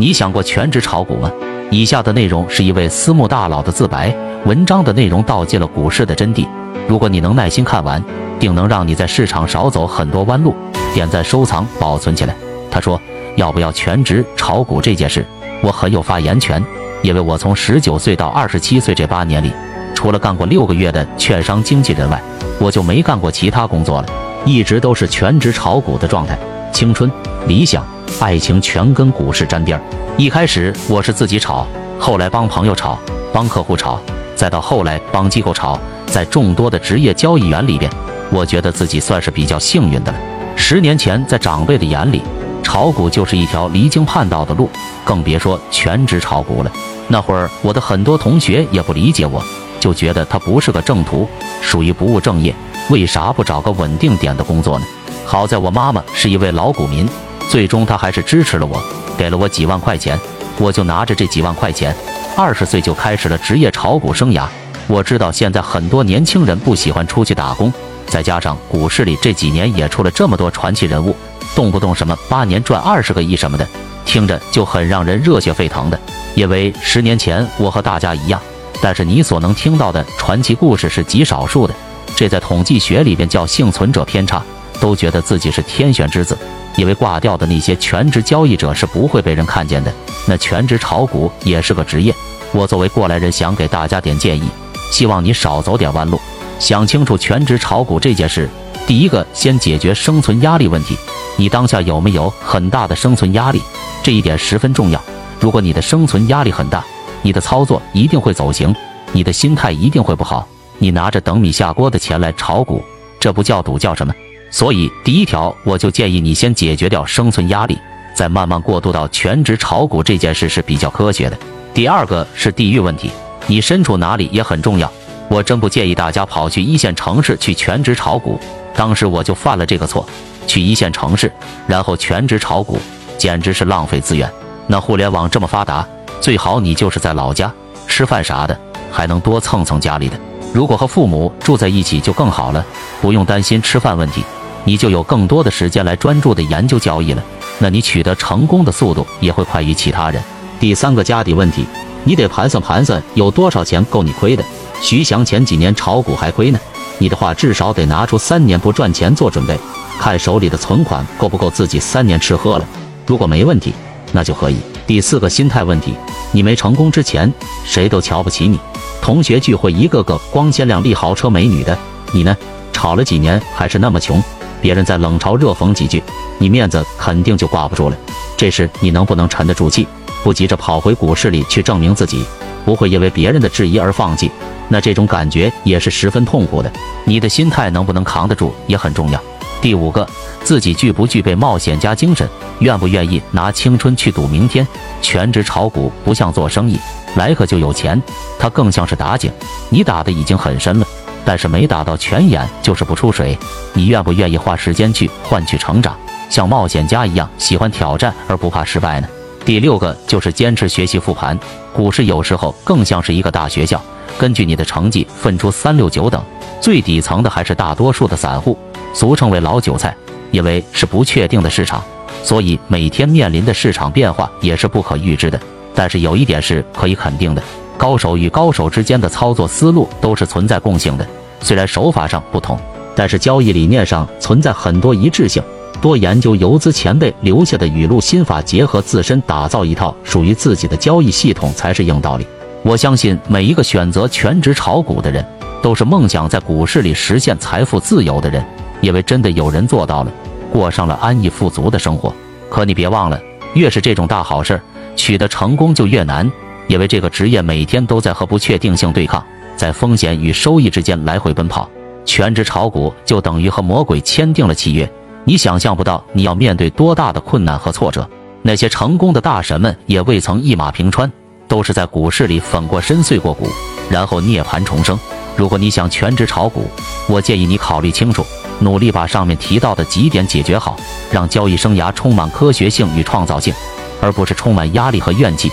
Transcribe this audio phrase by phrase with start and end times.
[0.00, 1.30] 你想过全职炒股吗？
[1.70, 4.10] 以下的内容是一位私募大佬的自白，
[4.46, 6.48] 文章的内容道尽了股市的真谛。
[6.88, 8.02] 如果你能耐心看完，
[8.38, 10.54] 定能让你在市场少走很多弯路。
[10.94, 12.34] 点赞、收藏、保存起来。
[12.70, 12.98] 他说
[13.36, 15.22] ：“要不要全职炒股这件事，
[15.62, 16.64] 我很有发言权，
[17.02, 19.52] 因为我从十九岁到二十七岁这八年里，
[19.94, 22.18] 除了干过六个月的券商经纪人外，
[22.58, 24.08] 我就没干过其他工作了，
[24.46, 26.38] 一直都是全职炒股的状态。
[26.72, 27.10] 青春、
[27.46, 27.84] 理想、
[28.20, 29.82] 爱情全跟股市沾边儿。”
[30.16, 31.66] 一开始我是自己炒，
[31.98, 32.98] 后来帮朋友炒，
[33.32, 33.98] 帮客户炒，
[34.34, 37.90] 再到后来帮机构炒，在众多的职业交易员里边，
[38.30, 40.18] 我觉得自己算是比较幸运的了。
[40.56, 42.22] 十年前，在长辈的眼里，
[42.62, 44.68] 炒股就是一条离经叛道的路，
[45.04, 46.70] 更别说全职炒股了。
[47.08, 49.42] 那会儿，我的很多同学也不理解我，
[49.80, 51.26] 就觉得他不是个正途，
[51.62, 52.54] 属于不务正业，
[52.90, 54.84] 为啥不找个稳定点的工作呢？
[55.30, 57.08] 好在我妈妈是一位老股民，
[57.48, 58.82] 最终她还是支持了我。
[59.16, 60.18] 给了我几万块钱，
[60.58, 61.94] 我就拿着这几万块钱，
[62.36, 64.44] 二十岁就开始了职业炒股生涯。
[64.88, 67.72] 我知道现在很多年轻人不喜欢出去打工，
[68.08, 71.14] 再加上股市里这几年也出了这么多传奇人物，
[71.54, 73.64] 动不动什么八年赚二十个亿什么的，
[74.04, 76.00] 听着就很让人热血沸腾的。
[76.34, 78.42] 因为十年前我和大家一样，
[78.82, 81.74] 但是你所能听到的传奇故事是极少数的，
[82.16, 84.42] 这在统计学里边叫幸存者偏差，
[84.80, 86.36] 都觉得自己是天选之子。
[86.76, 89.92] 因为挂掉的那些全职交易者是不会被人看见的，
[90.26, 92.14] 那全职炒股也是个职业。
[92.52, 94.48] 我作为过来人，想给大家点建议，
[94.92, 96.18] 希望你少走点弯路，
[96.60, 98.48] 想清楚全职炒股这件事。
[98.86, 100.96] 第一个，先解决生存压力问题。
[101.36, 103.60] 你当下有没有很大的生存压力？
[104.02, 105.00] 这一点十分重要。
[105.40, 106.84] 如果你的生存压力很大，
[107.22, 108.74] 你的操作一定会走形，
[109.12, 110.46] 你的心态一定会不好。
[110.78, 112.82] 你拿着等米下锅的钱来炒股，
[113.18, 114.14] 这不叫赌，叫什么？
[114.50, 117.78] 所以，第一条，我就建议你先解决掉生存压力，
[118.14, 121.38] 再慢慢过渡到全职炒股这件事是比较科学的。
[121.72, 123.12] 第二个是地域问题，
[123.46, 124.90] 你身处哪里也很重要。
[125.28, 128.38] 我真不建议大家跑去一线城市去全职炒股，
[128.74, 130.04] 当时我就犯了这个错，
[130.48, 131.32] 去一线城市，
[131.68, 132.76] 然后全职炒股，
[133.16, 134.28] 简直是浪费资源。
[134.66, 135.86] 那互联网这么发达，
[136.20, 137.52] 最好你就是在老家
[137.86, 138.58] 吃饭啥的，
[138.90, 140.18] 还能多蹭蹭家里的。
[140.52, 142.66] 如果和父母住在一起就更好了，
[143.00, 144.24] 不用担心吃饭问题。
[144.64, 147.22] 你就有更多的时间来专注的研究交易了，
[147.58, 150.22] 那你取得成功的速度也会快于其他人。
[150.58, 151.64] 第三个家底问题，
[152.04, 154.44] 你得盘算盘算有多少钱够你亏的。
[154.82, 156.58] 徐翔前几年炒股还亏呢，
[156.98, 159.58] 你的话至少得拿出三年不赚钱做准备，
[159.98, 162.66] 看手里的存款够不够自己三年吃喝了。
[163.06, 163.72] 如果没问题，
[164.12, 164.56] 那就可以。
[164.86, 165.94] 第四个心态问题，
[166.32, 167.32] 你没成功之前，
[167.64, 168.58] 谁都瞧不起你，
[169.00, 171.76] 同学聚会一个个光鲜亮丽、豪车美女的，
[172.12, 172.36] 你呢，
[172.72, 174.22] 炒了几年还是那么穷。
[174.60, 176.02] 别人在冷嘲热讽几句，
[176.38, 177.96] 你面子肯定就挂不住了。
[178.36, 179.86] 这时你能不能沉得住气，
[180.22, 182.24] 不急着跑回股市里去证明自己，
[182.64, 184.30] 不会因为别人的质疑而放弃？
[184.68, 186.70] 那这种感觉也是十分痛苦的。
[187.04, 189.20] 你的心态能不能扛得住也很重要。
[189.60, 190.08] 第五个，
[190.42, 192.26] 自己具不具备冒险家精神，
[192.60, 194.66] 愿不愿意拿青春去赌明天？
[195.02, 196.78] 全职炒股不像做生意，
[197.16, 198.00] 来个就有钱，
[198.38, 199.30] 它更像是打井，
[199.68, 200.86] 你打的已经很深了。
[201.24, 203.36] 但是没打到泉眼就是不出水，
[203.72, 205.96] 你愿不愿意花时间去换取成长，
[206.28, 209.08] 像冒险家一样喜欢挑战而不怕失败呢？
[209.44, 211.38] 第六个就是坚持学习复盘，
[211.72, 213.80] 股市有时候更像是一个大学校，
[214.18, 216.22] 根据你的成绩分出三六九等，
[216.60, 218.58] 最底层的还是大多数的散户，
[218.92, 219.96] 俗称为老韭菜，
[220.30, 221.82] 因为是不确定的市场，
[222.22, 225.40] 所以每天面临的市场变化也是不可预知的。
[225.74, 227.42] 但是有一点是可以肯定的。
[227.80, 231.06] 高手与高手之间的操作思路都是存在共性的，
[231.40, 232.60] 虽然手法上不同，
[232.94, 235.42] 但是交易理念上存在很多一致性。
[235.80, 242.26] 多研究游资前辈留下的语录心法，结合自身打造一套属于自己的交易系统才是硬道理。
[242.62, 245.24] 我相信每一个选择全职炒股的人，
[245.62, 248.44] 都是梦想在股市里实现财富自由的人，
[248.82, 250.12] 因为真的有人做到了，
[250.52, 252.14] 过上了安逸富足的生活。
[252.50, 253.18] 可你别忘了，
[253.54, 254.60] 越是这种大好事，
[254.96, 256.30] 取得成功就越难。
[256.70, 259.20] 因为这个职业每天都在和不确定性对抗，
[259.56, 261.68] 在风险与收益之间来回奔跑。
[262.04, 264.88] 全职炒股就等于和魔鬼签订了契约，
[265.24, 268.08] 你想象不到你要面对多大的困难和挫折。
[268.42, 271.10] 那些成功的大神们也未曾一马平川，
[271.48, 273.48] 都是在股市里粉过身、碎过骨，
[273.90, 274.96] 然后涅槃重生。
[275.36, 276.70] 如果你想全职炒股，
[277.08, 278.24] 我建议你考虑清楚，
[278.60, 280.76] 努力把上面提到的几点解决好，
[281.10, 283.52] 让交易生涯充满科学性与创造性，
[284.00, 285.50] 而不是充满压力和怨气。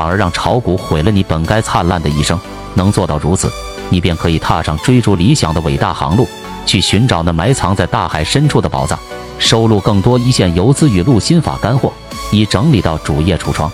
[0.00, 2.40] 反而让炒股毁了你本该灿烂的一生。
[2.72, 3.52] 能做到如此，
[3.90, 6.26] 你便可以踏上追逐理想的伟大航路，
[6.64, 8.98] 去寻找那埋藏在大海深处的宝藏，
[9.38, 11.92] 收录更多一线游资语录心法干货，
[12.32, 13.70] 已整理到主页橱窗。